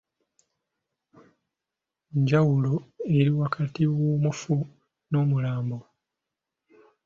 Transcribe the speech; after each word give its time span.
Njawulo 2.21 2.73
eri 3.17 3.31
wakati 3.39 3.81
W’omufu 4.01 4.55
n’Omulambo? 5.09 5.77